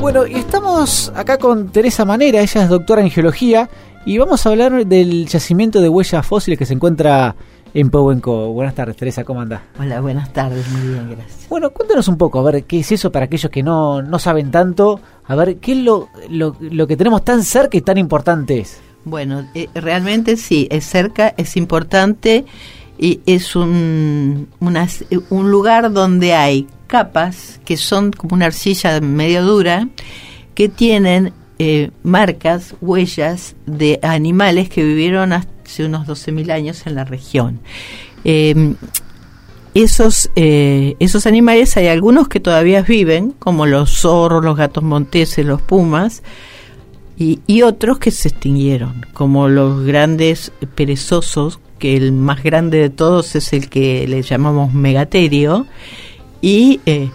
[0.00, 3.68] Bueno, y estamos acá con Teresa Manera, ella es doctora en geología,
[4.06, 7.36] y vamos a hablar del yacimiento de huellas fósiles que se encuentra
[7.74, 8.50] en Pauenco.
[8.54, 9.62] Buenas tardes, Teresa, ¿cómo anda?
[9.78, 11.46] Hola, buenas tardes, muy bien, gracias.
[11.50, 14.50] Bueno, cuéntanos un poco, a ver, ¿qué es eso para aquellos que no, no saben
[14.50, 15.00] tanto?
[15.26, 18.80] A ver, ¿qué es lo, lo, lo que tenemos tan cerca y tan importante es?
[19.04, 22.46] Bueno, eh, realmente sí, es cerca, es importante
[22.98, 24.88] y es un, una,
[25.28, 29.88] un lugar donde hay capas que son como una arcilla medio dura
[30.56, 37.04] que tienen eh, marcas, huellas de animales que vivieron hace unos 12.000 años en la
[37.04, 37.60] región.
[38.24, 38.74] Eh,
[39.72, 45.46] esos, eh, esos animales hay algunos que todavía viven, como los zorros, los gatos monteses,
[45.46, 46.24] los pumas,
[47.16, 52.90] y, y, otros que se extinguieron, como los grandes perezosos, que el más grande de
[52.90, 55.66] todos es el que le llamamos megaterio,
[56.40, 57.10] y eh,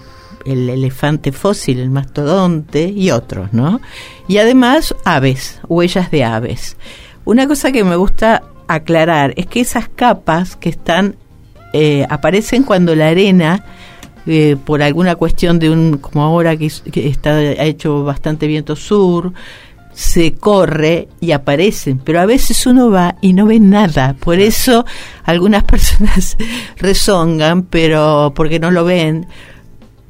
[0.46, 3.82] el elefante fósil, el mastodonte y otros, ¿no?
[4.28, 6.78] Y además aves, huellas de aves.
[7.26, 11.16] Una cosa que me gusta aclarar es que esas capas que están
[11.74, 13.66] eh, aparecen cuando la arena
[14.28, 18.76] eh, por alguna cuestión de un como ahora que, que está ha hecho bastante viento
[18.76, 19.34] sur
[19.96, 24.14] se corre y aparecen, pero a veces uno va y no ve nada.
[24.20, 24.86] Por eso
[25.24, 26.38] algunas personas
[26.78, 29.26] rezongan, pero porque no lo ven.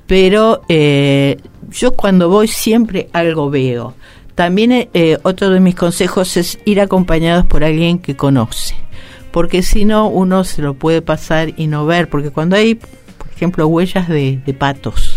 [0.07, 1.37] Pero eh,
[1.69, 3.93] yo cuando voy siempre algo veo.
[4.33, 8.75] También eh, otro de mis consejos es ir acompañados por alguien que conoce,
[9.31, 13.29] porque si no uno se lo puede pasar y no ver, porque cuando hay, por
[13.33, 15.14] ejemplo, huellas de, de patos,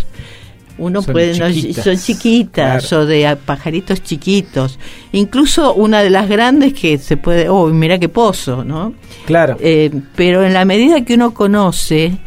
[0.79, 1.77] uno Son puede chiquitas.
[1.85, 3.03] no, son chiquitas Claro.
[3.03, 4.79] o de pajaritos chiquitos
[5.11, 8.93] incluso una de las grandes que se puede oh mira qué pozo no
[9.25, 9.57] Claro.
[9.59, 12.17] Eh, pero en la medida que uno conoce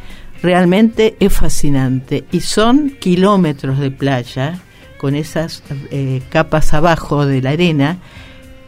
[0.43, 4.61] realmente es fascinante y son kilómetros de playa
[4.99, 7.99] con esas eh, capas abajo de la arena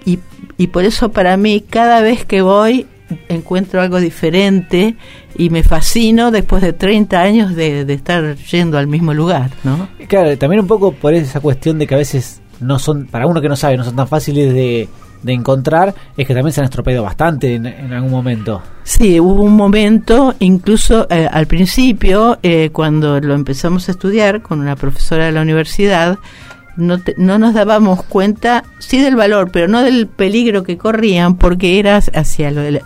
[0.04, 0.18] y,
[0.58, 2.86] y por eso para mí cada vez que voy
[3.28, 4.96] encuentro algo diferente
[5.36, 9.88] y me fascino después de 30 años de, de estar yendo al mismo lugar, ¿no?
[10.08, 13.40] Claro, también un poco por esa cuestión de que a veces no son, para uno
[13.40, 14.88] que no sabe, no son tan fáciles de,
[15.22, 18.62] de encontrar, es que también se han estropeado bastante en, en algún momento.
[18.84, 24.60] Sí, hubo un momento, incluso eh, al principio, eh, cuando lo empezamos a estudiar con
[24.60, 26.18] una profesora de la universidad,
[26.76, 31.36] no, te- no nos dábamos cuenta, sí del valor, pero no del peligro que corrían,
[31.36, 32.80] porque era hacia lo-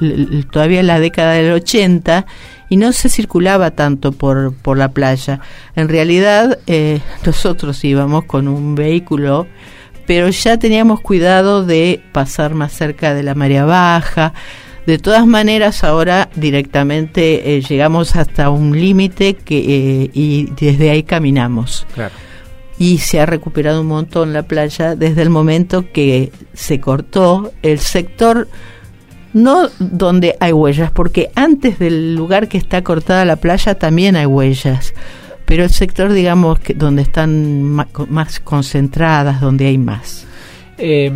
[0.50, 2.26] todavía la década del 80
[2.68, 5.40] y no se circulaba tanto por, por la playa.
[5.76, 9.46] En realidad, eh, nosotros íbamos con un vehículo
[10.06, 14.32] pero ya teníamos cuidado de pasar más cerca de la marea baja.
[14.86, 19.58] De todas maneras, ahora directamente eh, llegamos hasta un límite que
[20.04, 21.86] eh, y desde ahí caminamos.
[21.94, 22.14] Claro.
[22.78, 27.80] Y se ha recuperado un montón la playa desde el momento que se cortó el
[27.80, 28.48] sector,
[29.32, 34.26] no donde hay huellas, porque antes del lugar que está cortada la playa también hay
[34.26, 34.94] huellas,
[35.44, 40.26] pero el sector, digamos, que donde están más concentradas, donde hay más.
[40.76, 41.10] Eh,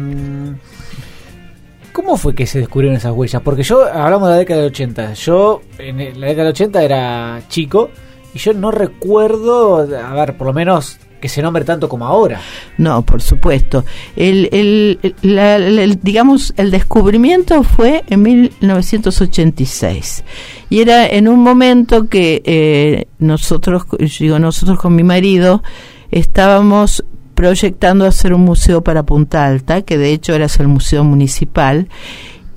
[1.92, 3.42] ¿Cómo fue que se descubrieron esas huellas?
[3.42, 7.42] Porque yo, hablamos de la década del 80, yo en la década del 80 era
[7.48, 7.90] chico
[8.32, 12.40] y yo no recuerdo, a ver, por lo menos que se nombre tanto como ahora.
[12.76, 13.86] No, por supuesto.
[14.16, 20.24] El, el, digamos, el descubrimiento fue en 1986.
[20.68, 23.84] Y era en un momento que eh, nosotros,
[24.18, 25.62] digo nosotros con mi marido,
[26.10, 31.88] estábamos proyectando hacer un museo para Punta Alta, que de hecho era el museo municipal.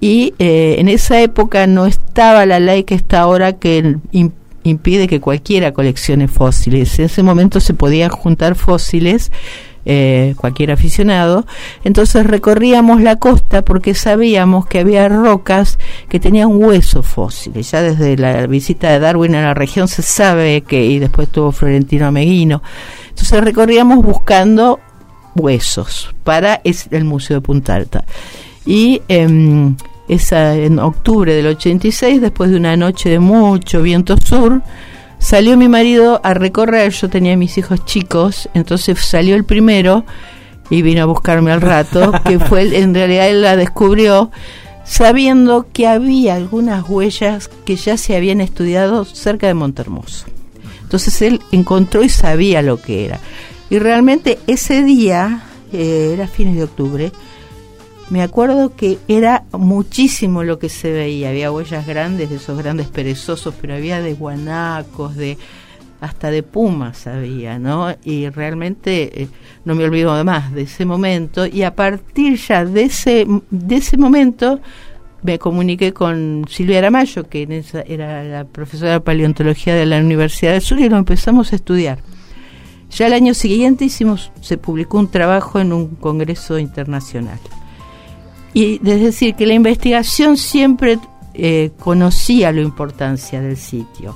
[0.01, 3.97] Y eh, en esa época no estaba la ley que está ahora que
[4.65, 6.97] impide que cualquiera coleccione fósiles.
[6.99, 9.31] En ese momento se podían juntar fósiles,
[9.85, 11.45] eh, cualquier aficionado.
[11.83, 15.77] Entonces recorríamos la costa porque sabíamos que había rocas
[16.09, 17.69] que tenían huesos fósiles.
[17.69, 21.51] Ya desde la visita de Darwin a la región se sabe que, y después tuvo
[21.51, 22.63] Florentino Ameguino.
[23.09, 24.79] Entonces recorríamos buscando
[25.35, 28.03] huesos para el Museo de Punta Alta.
[28.65, 29.75] Y em,
[30.07, 34.61] esa, en octubre del 86, después de una noche de mucho viento sur,
[35.19, 40.05] salió mi marido a recorrer, yo tenía mis hijos chicos, entonces salió el primero
[40.69, 44.31] y vino a buscarme al rato, que fue, en realidad él la descubrió
[44.83, 50.27] sabiendo que había algunas huellas que ya se habían estudiado cerca de Montermoso.
[50.83, 53.19] Entonces él encontró y sabía lo que era.
[53.69, 55.43] Y realmente ese día,
[55.73, 57.11] eh, era fines de octubre,
[58.09, 61.29] me acuerdo que era muchísimo lo que se veía.
[61.29, 65.37] Había huellas grandes de esos grandes perezosos, pero había de guanacos, de
[66.01, 67.95] hasta de pumas había, ¿no?
[68.03, 69.27] Y realmente eh,
[69.63, 73.97] no me olvido más de ese momento y a partir ya de ese, de ese
[73.97, 74.59] momento
[75.23, 80.61] me comuniqué con Silvia Aramayo, que era la profesora de paleontología de la Universidad del
[80.61, 81.97] Sur, y lo empezamos a estudiar.
[82.91, 87.39] Ya el año siguiente hicimos, se publicó un trabajo en un congreso internacional.
[88.55, 90.97] Y es decir, que la investigación siempre
[91.33, 94.15] eh, conocía la importancia del sitio.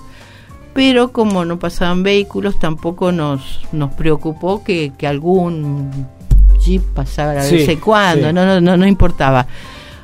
[0.73, 5.91] Pero como no pasaban vehículos, tampoco nos, nos preocupó que, algún
[6.57, 9.45] jeep pasara de vez en cuando, no, no, no, no importaba.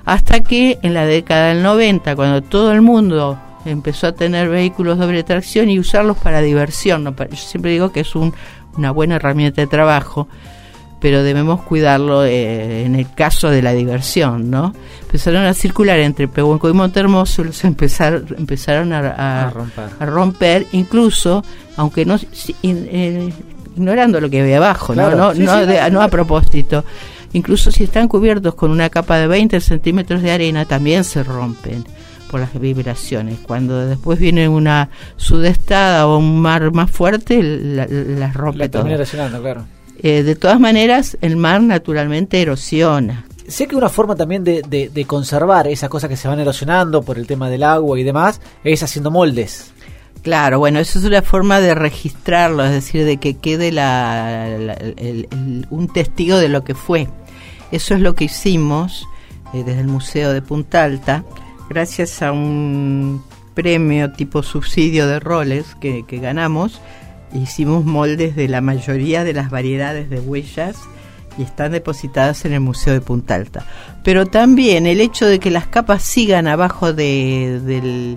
[0.03, 4.97] Hasta que en la década del 90, cuando todo el mundo empezó a tener vehículos
[4.97, 9.67] doble tracción y usarlos para diversión, yo siempre digo que es una buena herramienta de
[9.67, 10.27] trabajo,
[11.06, 14.74] pero debemos cuidarlo eh, en el caso de la diversión, ¿no?
[15.04, 19.54] Empezaron a circular entre Pehuenco y Montermoso, los empezaron, empezaron a,
[20.00, 20.66] romper.
[20.72, 21.44] incluso,
[21.78, 22.18] aunque no,
[22.63, 23.30] eh,
[23.75, 25.12] ignorando lo que había abajo, ¿no?
[25.12, 26.84] No, no a propósito
[27.34, 31.86] Incluso si están cubiertos con una capa de 20 centímetros de arena, también se rompen
[32.31, 33.38] por las vibraciones.
[33.46, 38.69] Cuando después viene una sudestada o un mar más fuerte, las rompe la
[39.40, 39.66] claro.
[40.07, 43.25] Eh, de todas maneras, el mar naturalmente erosiona.
[43.48, 47.18] Sé que una forma también de, de, conservar esas cosas que se van erosionando por
[47.18, 49.72] el tema del agua y demás es haciendo moldes.
[50.22, 53.72] Claro, bueno, eso es una forma de registrarlo, es decir, de que quede
[55.72, 57.07] un testigo de lo que fue.
[57.72, 59.07] Eso es lo que hicimos
[59.56, 61.24] eh, desde el Museo de Punta Alta,
[61.68, 63.24] gracias a un
[63.56, 66.80] premio tipo subsidio de roles que, ganamos.
[67.33, 70.77] Hicimos moldes de la mayoría de las variedades de huellas
[71.38, 73.66] y están depositadas en el Museo de Punta Alta.
[74.04, 78.16] Pero también el hecho de que las capas sigan abajo de,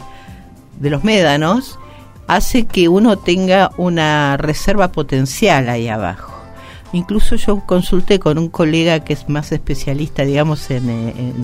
[0.81, 1.79] los médanos
[2.27, 6.35] hace que uno tenga una reserva potencial ahí abajo.
[6.93, 11.35] Incluso yo consulté con un colega que es más especialista, digamos, en,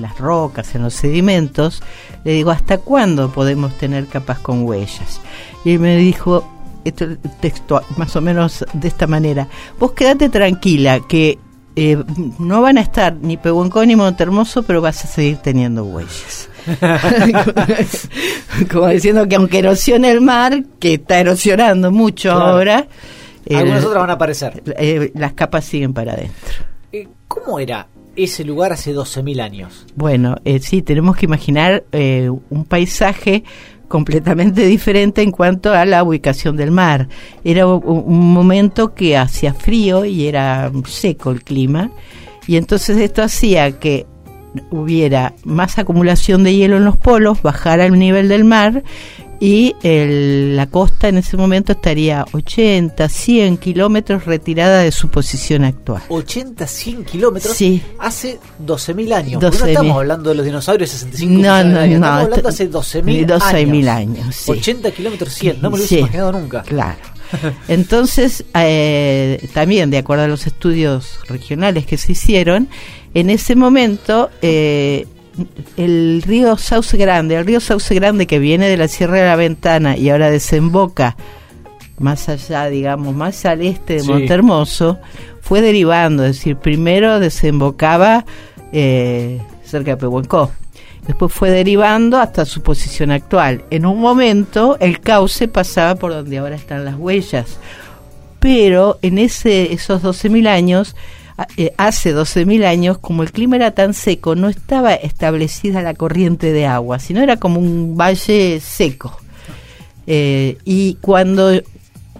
[0.00, 1.82] las rocas, en los sedimentos.
[2.24, 5.20] Le digo, ¿hasta cuándo podemos tener capas con huellas?
[5.64, 6.44] Y él me dijo,
[6.84, 7.06] esto
[7.40, 9.46] texto más o menos de esta manera,
[9.78, 11.38] vos quédate tranquila que
[11.76, 12.02] eh,
[12.40, 16.48] no van a estar ni Pehuenco ni Montermoso, pero vas a seguir teniendo huellas.
[18.70, 22.88] Como diciendo que aunque erosione el mar, que está erosionando mucho ahora,
[23.56, 24.62] algunas otras van a aparecer.
[24.76, 26.54] Eh, las capas siguen para adentro.
[26.92, 29.86] Eh, ¿Cómo era ese lugar hace 12.000 años?
[29.94, 33.44] Bueno, eh, sí, tenemos que imaginar un paisaje
[33.88, 37.08] completamente diferente en cuanto a la ubicación del mar.
[37.42, 41.90] Era un momento que hacía frío y era seco el clima,
[42.46, 44.06] y entonces esto hacía que
[44.70, 48.82] hubiera más acumulación de hielo en los polos, bajara el nivel del mar
[49.40, 56.02] y la costa en ese momento estaría 80, 100 kilómetros retirada de su posición actual.
[56.08, 57.82] 80, 100 kilómetros sí.
[57.98, 59.42] hace 12.000 años.
[59.42, 63.88] no estamos hablando de los dinosaurios 65 no, no, no, estamos hablando hace 12.000 años.
[63.88, 66.62] años 80 kilómetros 100, no me lo hubiese imaginado nunca.
[66.62, 66.98] Claro.
[67.68, 72.68] Entonces, eh, también de acuerdo a los estudios regionales que se hicieron,
[73.14, 75.06] en ese momento eh,
[75.76, 79.36] el río Sauce Grande, el río Sauce Grande que viene de la Sierra de la
[79.36, 81.16] Ventana y ahora desemboca
[81.98, 84.98] más allá, digamos, más al este de Montermoso,
[85.40, 88.24] fue derivando, es decir, primero desembocaba
[88.72, 90.50] eh, cerca de Pehuenco,
[91.06, 93.64] después fue derivando hasta su posición actual.
[93.70, 97.58] En un momento el cauce pasaba por donde ahora están las huellas,
[98.38, 100.94] pero en ese, esos 12.000 años
[101.56, 106.52] eh, hace 12.000 años, como el clima era tan seco, no estaba establecida la corriente
[106.52, 109.20] de agua, sino era como un valle seco.
[110.08, 111.52] Eh, y cuando,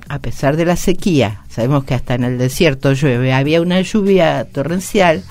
[0.08, 4.46] a pesar de la sequía, sabemos que hasta en el desierto llueve, había una lluvia
[4.52, 5.25] torrencial,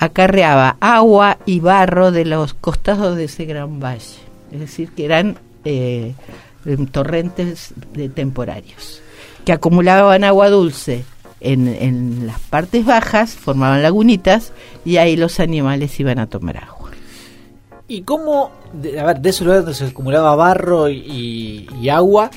[0.00, 4.18] acarreaba agua y barro de los costados de ese gran valle.
[4.50, 6.14] Es decir, que eran eh,
[6.90, 9.00] torrentes de temporarios,
[9.44, 11.04] que acumulaban agua dulce
[11.42, 14.52] en, las partes bajas formaban lagunitas
[14.84, 16.90] y ahí los animales iban a tomar agua.
[17.88, 22.30] ¿Y cómo, de, a ver, de ese lugar donde se acumulaba barro y, agua,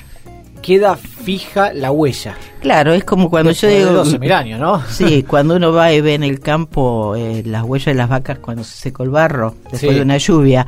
[0.61, 2.35] queda fija la huella?
[2.59, 4.03] Claro, es como cuando yo digo...
[4.03, 4.81] De años, ¿no?
[4.89, 8.39] Sí, cuando uno va y ve en el campo eh, las huellas de las vacas
[8.39, 10.65] cuando se secó el barro después de una lluvia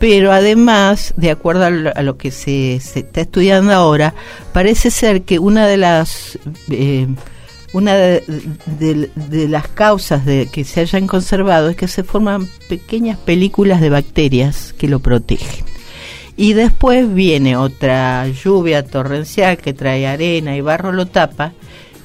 [0.00, 4.14] pero además, de acuerdo a lo, que se, está estudiando ahora,
[4.54, 6.38] parece ser que una de las
[6.70, 7.06] eh,
[7.72, 9.10] una de,
[9.48, 14.72] las causas de que se hayan conservado es que se forman pequeñas películas de bacterias
[14.72, 15.64] que lo protegen.
[16.36, 21.52] y después viene otra lluvia torrencial que trae arena y barro lo tapa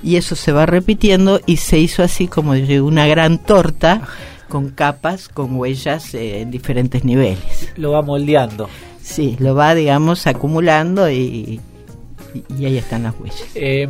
[0.04, 4.02] y eso se va repitiendo y se hizo así como una gran torta
[4.50, 7.72] con capas, con huellas eh, en diferentes niveles.
[7.76, 8.70] Lo va moldeando.
[9.02, 11.60] Sí, lo va, digamos, acumulando y,
[12.58, 13.48] y ahí están las huellas.
[13.56, 13.88] Eh,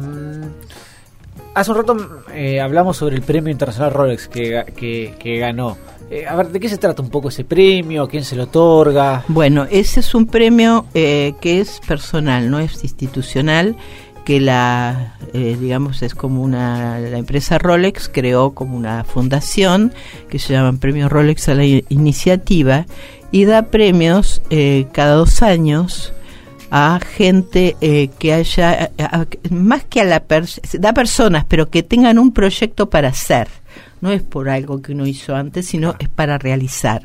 [1.55, 5.77] hace un rato eh, hablamos sobre el premio internacional Rolex que, que, ganó.
[6.11, 8.03] Eh, a ver, ¿de qué se trata un poco ese premio?
[8.03, 9.23] ¿A quién se lo otorga?
[9.27, 13.75] Bueno, ese es un premio eh, que es personal, no es institucional,
[14.25, 19.93] que la, digamos, es como una, la empresa Rolex creó como una fundación
[20.29, 22.87] que se llama Premio Rolex a la Iniciativa
[23.31, 24.41] y da premios
[24.93, 26.11] cada dos años
[26.71, 28.91] a gente eh, que haya,
[29.49, 30.23] más que a la
[30.73, 33.47] da personas, pero que tengan un proyecto para hacer.
[34.01, 37.03] No es por algo que uno hizo antes, sino es para realizar.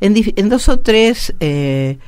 [0.00, 1.98] En, en dos o tres eh,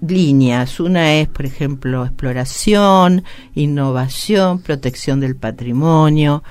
[0.00, 0.80] líneas.
[0.80, 3.24] Una es, por ejemplo, exploración,
[3.54, 6.42] innovación, protección del patrimonio.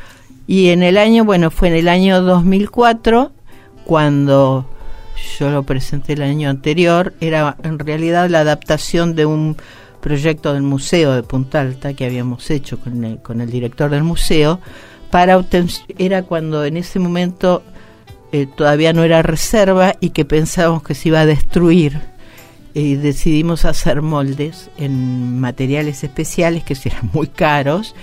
[0.47, 3.31] Y en el año, bueno, fue en el año 2004
[3.85, 4.69] cuando
[5.39, 9.57] yo lo presenté el año anterior, era en realidad la adaptación de un
[10.01, 14.03] proyecto del museo de Punta Alta que habíamos hecho con el, con el director del
[14.03, 14.59] museo,
[15.11, 15.43] para
[15.97, 17.63] era cuando en ese momento
[18.31, 21.99] eh, todavía no era reserva y que pensábamos que se iba a destruir
[22.73, 27.95] y decidimos hacer moldes en materiales especiales que eran muy caros,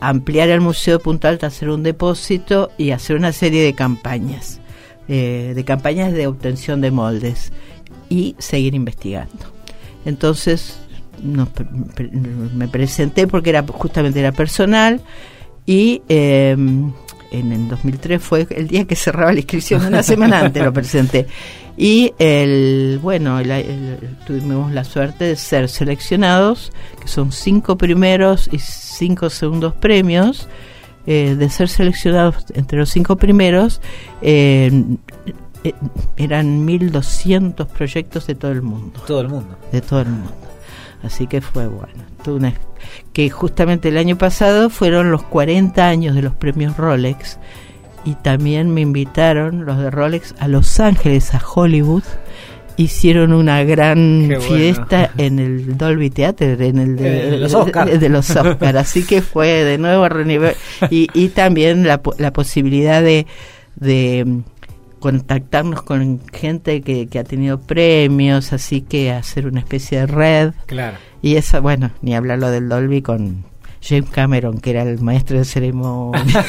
[0.00, 4.60] ampliar el Museo de Punta Alta, hacer un depósito y hacer una serie de campañas.
[5.08, 7.52] Eh, de campañas de obtención de moldes
[8.08, 9.52] y seguir investigando.
[10.04, 10.78] Entonces
[11.22, 15.00] me presenté porque era justamente era personal
[15.64, 16.92] y em,
[17.30, 21.26] en el 2003 fue el día que cerraba la inscripción, una semana antes lo presenté.
[21.76, 23.38] Y el bueno,
[24.26, 30.48] tuvimos la suerte de ser seleccionados, que son cinco primeros y cinco segundos premios,
[31.06, 33.80] eh, de ser seleccionados entre los cinco primeros,
[34.22, 34.84] eh,
[35.64, 35.74] eh
[36.16, 39.00] eran 1.200 proyectos de todo el mundo.
[39.06, 39.56] Todo el mundo.
[39.72, 40.32] De todo el mundo.
[41.02, 42.04] Así que fue bueno.
[43.12, 47.38] que justamente el año pasado fueron los 40 años de los premios Rolex
[48.04, 52.04] y también me invitaron los de Rolex a Los Ángeles, a Hollywood,
[52.76, 58.00] hicieron una gran fiesta en el Dolby Theater, en el de, eh, los Oscars.
[58.00, 58.76] De, los Oscar.
[58.76, 60.06] Así que fue de nuevo
[60.90, 63.26] y, y también la, la posibilidad de,
[63.76, 64.40] de mm,
[64.98, 70.52] contactarnos con gente que, que ha tenido premios, así que hacer una especie de red.
[70.66, 70.96] Claro.
[71.22, 73.44] Y eso, bueno, ni hablarlo del Dolby con
[73.86, 76.22] James Cameron, que era el maestro de ceremonia.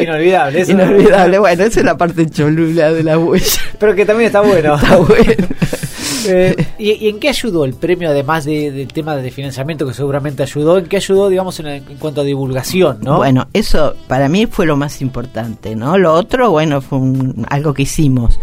[0.00, 3.60] Inolvidable, eso Inolvidable, bueno, esa es la parte cholula de la huella.
[3.78, 4.74] Pero que también está bueno.
[4.82, 5.46] Está bueno.
[6.26, 10.78] Eh, ¿y, en qué ayudó el premio, además del tema de financiamiento que seguramente ayudó?
[10.78, 13.18] ¿En qué ayudó, digamos, en, cuanto a divulgación, no?
[13.18, 15.98] Bueno, eso para mí fue lo más importante, ¿no?
[15.98, 17.00] Lo otro, bueno, fue
[17.48, 18.38] algo que hicimos.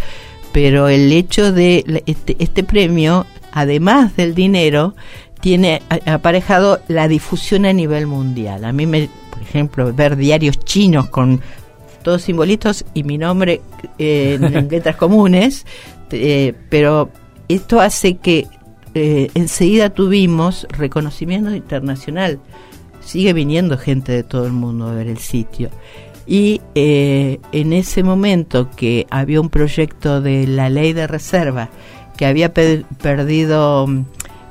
[0.51, 4.95] Pero el hecho de este, este premio, además del dinero,
[5.41, 8.65] tiene aparejado la difusión a nivel mundial.
[8.65, 11.41] A mí me, por ejemplo, ver diarios chinos con
[12.03, 13.61] todos simbolitos y mi nombre
[13.97, 15.65] eh, en letras comunes,
[16.11, 17.09] eh, pero
[17.47, 18.47] esto hace que
[18.93, 22.39] eh, enseguida tuvimos reconocimiento internacional.
[23.01, 25.69] Sigue viniendo gente de todo el mundo a ver el sitio.
[26.27, 31.71] Y en ese momento que había un proyecto de la ley de reserva
[32.17, 33.87] que había perdido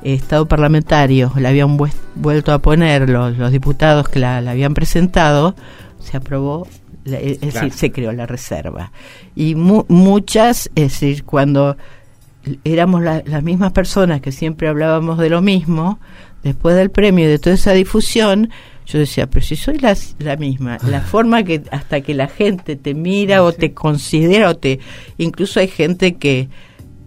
[0.03, 1.77] estado parlamentario la habían
[2.15, 5.55] vuelto a poner los, diputados que la, habían presentado,
[5.99, 6.67] se aprobó,
[7.05, 8.91] es decir, se creó la reserva.
[9.35, 11.77] Y muchas, es decir, cuando
[12.63, 15.99] éramos las mismas personas que siempre hablábamos de lo mismo,
[16.43, 18.49] después del premio y de toda esa difusión,
[18.85, 22.75] yo decía, pero si soy la, la misma, la forma que hasta que la gente
[22.75, 24.79] te mira o te considera o te...
[25.19, 26.49] Incluso hay gente que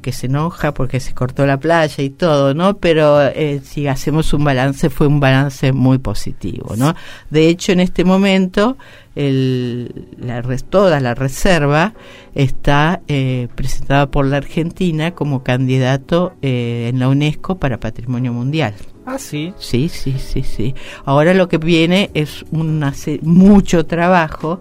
[0.03, 2.77] que se enoja porque se cortó la playa y todo, ¿no?
[2.77, 6.95] Pero eh, si hacemos un balance, fue un balance muy positivo, ¿no?
[7.31, 8.77] De hecho, en este momento,
[9.15, 11.95] el, la, toda la reserva
[12.35, 18.75] está eh, presentada por la Argentina como candidato eh, en la UNESCO para Patrimonio Mundial.
[19.05, 19.53] Ah, sí.
[19.59, 20.75] Sí, sí, sí, sí.
[21.05, 22.85] Ahora lo que viene es un,
[23.23, 24.61] mucho trabajo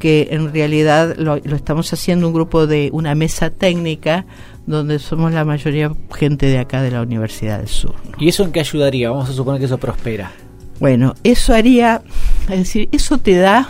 [0.00, 4.24] que en realidad lo, lo, estamos haciendo un grupo de una mesa técnica
[4.70, 7.94] donde somos la mayoría gente de acá de la Universidad del Sur.
[8.18, 9.10] ¿Y eso en qué ayudaría?
[9.10, 10.30] Vamos a suponer que eso prospera.
[10.78, 12.00] Bueno, eso haría,
[12.48, 13.68] es decir, eso te da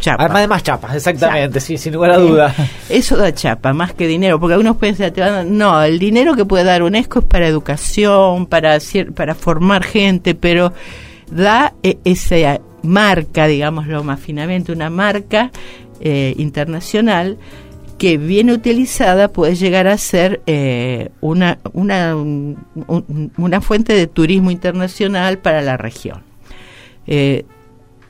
[0.00, 0.24] chapa.
[0.24, 2.54] Además de más chapas, exactamente, sí, sin lugar a duda.
[2.88, 6.34] Eso da chapa, más que dinero, porque algunos piensan, te van a- no, el dinero
[6.34, 8.78] que puede dar UNESCO es para educación, para,
[9.14, 10.72] para formar gente, pero
[11.30, 15.50] da eh, esa marca, digámoslo más finamente, una marca
[16.00, 17.36] eh, internacional
[18.00, 24.06] que bien utilizada puede llegar a ser eh, una, una, un- un- una fuente de
[24.06, 26.22] turismo internacional para la región.
[27.06, 27.44] Eh,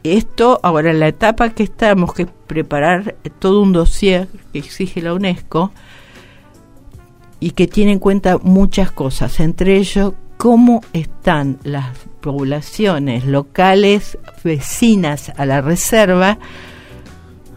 [0.04, 5.02] esto, ahora en la etapa que estamos, que es preparar todo un dossier que exige
[5.02, 5.72] la UNESCO
[7.40, 15.32] y que tiene en cuenta muchas cosas, entre ellos cómo están las poblaciones locales vecinas
[15.36, 16.38] a la reserva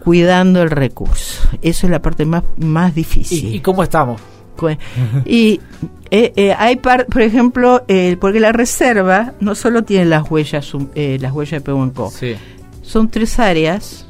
[0.04, 1.42] cuidando el recurso.
[1.62, 3.46] Eso es la parte más, más difícil.
[3.46, 4.20] ¿Y, y cómo estamos?
[5.24, 5.60] Y
[6.10, 10.72] eh, eh, hay, par- por ejemplo, eh, porque la reserva no solo tiene las huellas,
[10.94, 12.34] las huellas de Pehuenco, Sí.
[12.82, 14.06] son tres áreas,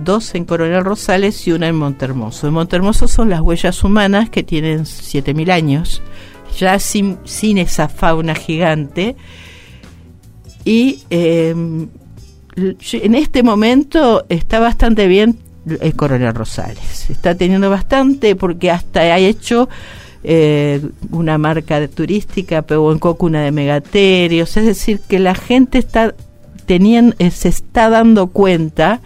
[0.00, 2.46] dos en Coronel Rosales y una en Montermoso.
[2.48, 6.02] En Montermoso son las huellas humanas que tienen 7.000 años,
[6.58, 9.14] ya sin, sin esa fauna gigante.
[10.64, 11.88] Y l-
[12.56, 15.38] en este momento está bastante bien
[15.80, 17.08] el Coronel Rosales.
[17.10, 19.68] Está teniendo bastante porque hasta ha hecho
[20.22, 20.80] eh,
[21.10, 24.56] una marca de turística, Pehuenco cuna de megaterios.
[24.56, 26.14] Es decir, que la gente está
[26.66, 29.00] teniendo, eh, se está dando cuenta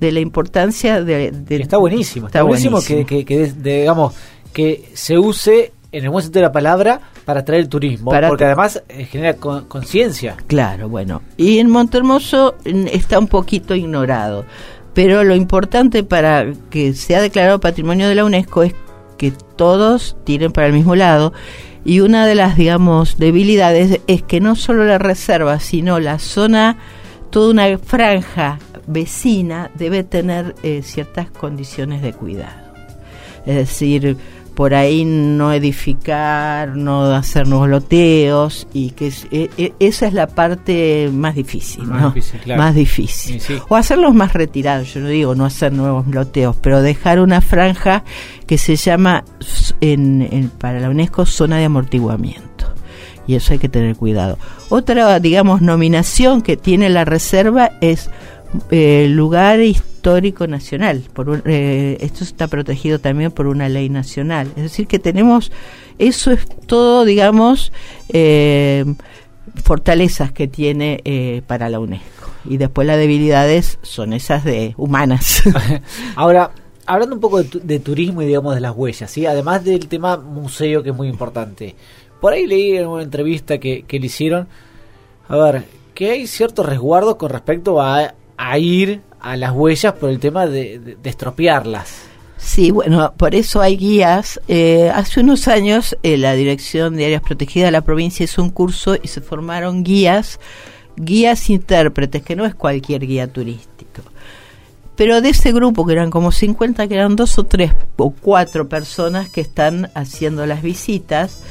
[0.00, 1.30] de la importancia de...
[1.30, 2.98] de- Está buenísimo, está, está buenísimo, buenísimo.
[3.06, 4.14] Que, que, que des- de- digamos,
[4.52, 7.00] que se use en el buen sentido de la palabra
[7.30, 10.36] para atraer el turismo, Para porque además eh, genera con- conciencia.
[10.48, 11.22] Claro, bueno.
[11.36, 14.44] Y en Montermoso mm, está un poquito ignorado.
[14.94, 18.74] Pero lo importante para que sea declarado patrimonio de la UNESCO es
[19.16, 21.32] que todos tiren para el mismo lado.
[21.84, 26.76] Y una de las, digamos, debilidades es que no solo la reserva, sino la zona,
[27.30, 28.58] toda una franja
[28.88, 32.72] vecina debe tener eh, ciertas condiciones de cuidado.
[33.46, 34.16] Es decir,
[34.60, 40.12] por ahí no edificar, no hacer nuevos loteos y que es- e- e- esa es
[40.12, 42.08] la parte más difícil, Más ¿no?
[42.10, 42.60] difícil, claro.
[42.62, 43.40] Más difícil.
[43.40, 43.62] Sí, sí.
[43.70, 48.04] O hacerlos más retirados, yo no digo no hacer nuevos loteos, pero dejar una franja
[48.46, 49.24] que se llama
[49.80, 52.66] en- para la UNESCO zona de amortiguamiento.
[53.26, 54.36] Y eso hay que tener cuidado.
[54.68, 58.10] Otra, digamos, nominación que tiene la reserva es
[58.70, 59.60] eh, lugar
[60.04, 61.02] histórico nacional.
[61.12, 64.48] Por un- eh, esto está protegido también por una ley nacional.
[64.56, 65.52] Es decir, que tenemos,
[65.98, 67.70] eso es todo, digamos,
[68.08, 68.86] eh,
[69.62, 72.30] fortalezas que tiene eh, para la UNESCO.
[72.48, 75.42] Y después las debilidades son esas de humanas.
[76.16, 76.50] Ahora,
[76.86, 79.26] hablando un poco de, tu- de turismo y digamos de las huellas, ¿sí?
[79.26, 81.74] además del tema museo que es muy importante.
[82.22, 84.48] Por ahí leí en una entrevista que, que le hicieron,
[85.28, 90.10] a ver, que hay ciertos resguardos con respecto a, a ir a las huellas por
[90.10, 92.02] el tema de, estropearlas.
[92.38, 94.40] Sí, bueno, por eso hay guías.
[94.48, 98.50] Eh, hace unos años eh, la Dirección de Áreas Protegidas de la provincia hizo un
[98.50, 100.40] curso y se formaron guías,
[100.96, 104.02] guías intérpretes, que no es cualquier guía turístico.
[104.96, 108.68] Pero de ese grupo, que eran como 50, que eran dos o tres o cuatro
[108.68, 111.42] personas que están haciendo las visitas,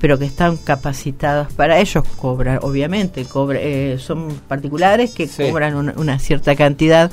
[0.00, 5.44] pero que están capacitados para ellos, cobran, obviamente, cobra, eh, son particulares que Sí.
[5.48, 7.10] cobran una, una cierta cantidad.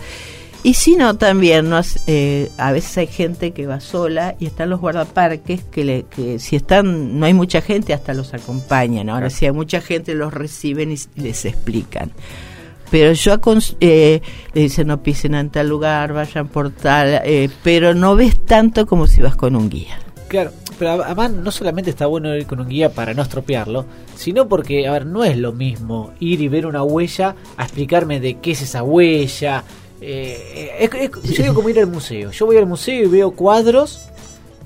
[0.64, 4.48] Y si no, también no hace- eh, a veces hay gente que va sola y
[4.48, 9.10] están los guardaparques que, le, que si están no hay mucha gente hasta los acompañan.
[9.10, 9.36] Ahora Claro.
[9.36, 12.12] si hay mucha gente los reciben y les explican.
[12.90, 13.36] Pero yo
[13.82, 14.22] eh,
[14.54, 18.86] le dicen no pisen en tal lugar, vayan por tal, eh, pero no ves tanto
[18.88, 20.00] como si vas con un guía.
[20.30, 23.86] Claro, pero además no solamente está bueno ir con un guía para no estropearlo,
[24.16, 28.20] sino porque, a ver, no es lo mismo ir y ver una huella a explicarme
[28.20, 29.64] de qué es esa huella.
[30.02, 32.32] Eh, es- es- yo digo como ir al museo.
[32.32, 34.02] Yo voy al museo y veo cuadros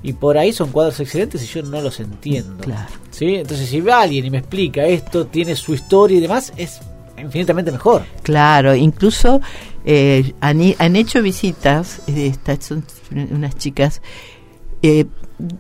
[0.04, 2.64] y por ahí son cuadros excelentes y yo no los entiendo.
[2.64, 2.90] Claro.
[3.12, 3.36] ¿Sí?
[3.36, 6.80] Entonces si va alguien y me explica esto, tiene su historia y demás, es
[7.18, 8.04] infinitamente mejor.
[8.24, 9.42] Claro, incluso
[9.86, 12.84] eh, han hecho visitas, eh, estas son
[13.32, 14.02] unas chicas,
[14.82, 15.06] eh,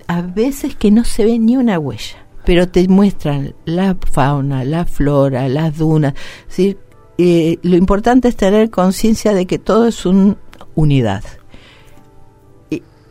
[0.07, 4.85] a veces que no se ve ni una huella, pero te muestran la fauna, la
[4.85, 6.13] flora, las dunas.
[6.47, 6.77] Decir,
[7.17, 10.35] eh, lo importante es tener conciencia de que todo es una
[10.75, 11.23] unidad.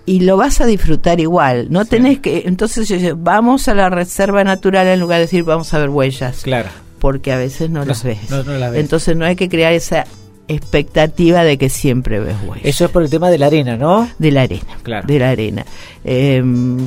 [0.07, 1.91] Y, lo vas a disfrutar igual, no Sí.
[1.91, 5.89] tenés que, entonces vamos a la reserva natural en lugar de decir vamos a ver
[5.91, 6.69] huellas Claro.
[6.99, 8.29] porque a veces no, las ves.
[8.29, 8.81] no- no las ves.
[8.81, 10.07] Entonces no hay que crear esa
[10.55, 12.65] expectativa de que siempre ves huellas.
[12.65, 14.09] Eso es por el tema de la arena, ¿no?
[14.19, 14.79] De la arena.
[14.83, 15.07] Claro.
[15.07, 15.65] De la arena.
[16.05, 16.43] Eh,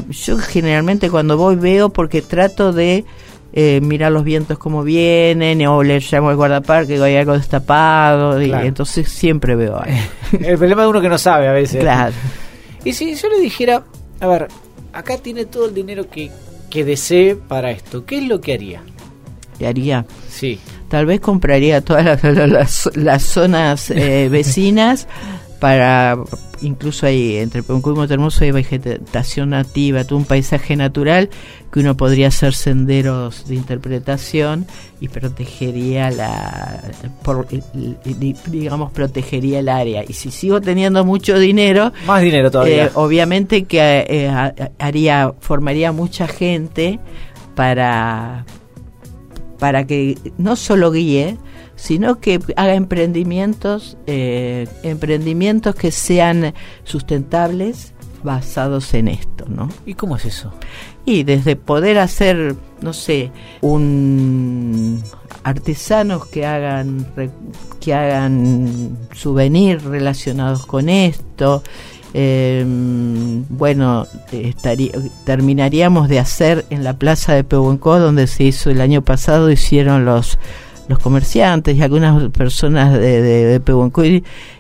[0.09, 3.05] yo generalmente cuando voy veo porque trato de
[3.53, 8.41] eh, mirar los vientos como vienen, o le llamo al guardaparque que hay algo destapado,
[8.41, 9.97] y entonces siempre veo algo.
[10.31, 11.79] El problema de uno que no sabe a veces.
[11.81, 12.13] claro.
[12.83, 13.83] Y si yo le dijera,
[14.19, 14.47] a ver,
[14.91, 16.31] acá tiene todo el dinero que,
[16.69, 18.81] que desee para esto, ¿qué es lo que haría?
[19.59, 20.05] Y haría.
[20.27, 20.59] Sí.
[20.93, 25.07] Tal vez compraría todas las, las- las zonas eh, vecinas
[25.59, 26.17] para,
[26.61, 31.31] incluso ahí entre Pehuenco y Montermoso hay vegetación nativa, todo un paisaje natural
[31.71, 34.67] que uno podría hacer senderos de interpretación
[35.01, 36.79] y protegería la,
[37.23, 40.03] por- di- digamos, protegería el área.
[40.07, 42.85] Y si sigo teniendo mucho dinero, Más dinero todavía.
[42.85, 46.99] eh, obviamente que eh, ha- haría formaría mucha gente
[47.55, 48.45] para
[49.63, 51.37] para que no solo guíe
[51.77, 60.17] sino que haga emprendimientos eh, emprendimientos que sean sustentables basados en esto no ¿Y cómo
[60.17, 60.51] es eso?
[61.05, 65.01] y desde poder hacer no sé un
[65.45, 67.07] artesanos que hagan
[67.79, 71.63] que hagan souvenirs relacionados con esto
[72.13, 72.63] eh,
[73.49, 74.91] bueno estaría,
[75.25, 80.05] terminaríamos de hacer en la plaza de Pehuenco donde se hizo el año pasado hicieron
[80.05, 80.37] los
[80.87, 84.03] los comerciantes y algunas personas de, de, de Pehuenco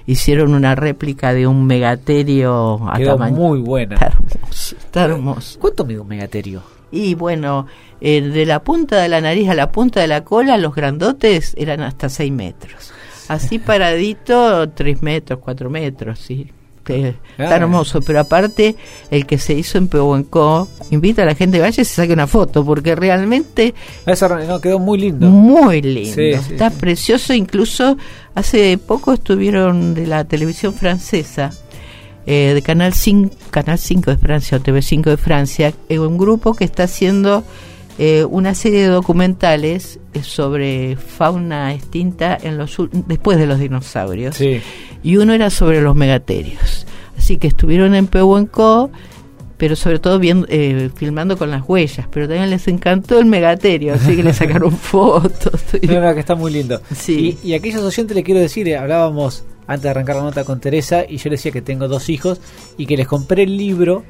[0.05, 3.95] hicieron una réplica de un megaterio a Quedó tamaño muy buena.
[3.95, 5.59] está hermoso, está hermoso.
[5.59, 6.63] ¿Cuánto mide un megaterio?
[6.91, 7.67] Y bueno,
[8.01, 11.55] eh, de la punta de la nariz a la punta de la cola, los grandotes
[11.57, 12.93] eran hasta 6 metros.
[13.27, 16.51] Así paradito, 3 metros, 4 metros, sí.
[16.89, 17.55] Eh, Está Ah.
[17.57, 18.75] hermoso, pero aparte
[19.09, 22.13] el que se hizo en Pehuenco, invita a la gente que vaya y se saque
[22.13, 23.73] una foto, porque realmente
[24.05, 25.27] Eso no, quedó muy lindo.
[25.29, 26.75] muy lindo, Sí, está sí.
[26.79, 27.97] precioso, incluso
[28.35, 31.51] hace poco estuvieron de la televisión francesa,
[32.25, 36.53] eh, de Canal 5, Canal 5 de Francia o TV5 de Francia, eh, un grupo
[36.53, 37.43] que está haciendo
[37.99, 42.75] eh, una serie de documentales eh, sobre fauna extinta en los
[43.07, 44.61] después de los dinosaurios Sí.
[45.03, 46.85] y uno era sobre los megaterios.
[47.17, 48.89] Así que estuvieron en Pehuenco,
[49.57, 53.93] pero sobre todo viendo, eh, filmando con las huellas, pero también les encantó el megaterio,
[53.93, 55.61] así que le sacaron fotos.
[55.83, 56.81] No, no, que está muy lindo.
[56.95, 57.37] Sí.
[57.43, 60.43] Y, y a aquellos oyentes le quiero decir, eh, hablábamos antes de arrancar la nota
[60.43, 62.41] con Teresa y yo le decía que tengo dos hijos
[62.77, 64.03] y que les compré el libro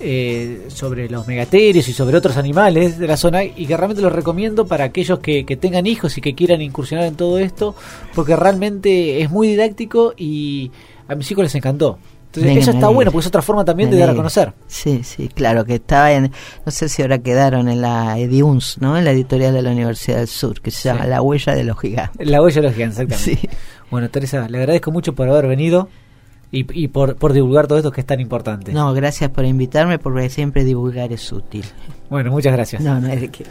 [0.00, 4.12] eh, sobre los megaterios y sobre otros animales de la zona y que realmente los
[4.12, 7.74] recomiendo para aquellos que, que tengan hijos y que quieran incursionar en todo esto
[8.14, 10.70] porque realmente es muy didáctico y
[11.06, 11.98] a mis hijos les encantó.
[12.30, 14.52] Entonces Venga, eso está bueno porque es otra forma también de dar a conocer.
[14.68, 16.30] Sí, sí, claro, que estaba en,
[16.64, 18.96] no sé si ahora quedaron en la Ediuns, ¿no?
[18.96, 21.10] En la editorial de la Universidad del Sur, que se llama Sí.
[21.10, 22.26] La huella de los gigantes.
[22.28, 23.48] La huella de los gigantes, exactamente.
[23.48, 23.56] Sí.
[23.90, 25.88] Bueno, Teresa, le agradezco mucho por haber venido
[26.52, 28.72] y, y por, por divulgar todo esto que es tan importante.
[28.72, 31.64] No, gracias por invitarme, porque siempre divulgar es útil.
[32.08, 32.82] Bueno, muchas gracias.
[32.82, 33.44] No, no es de qué.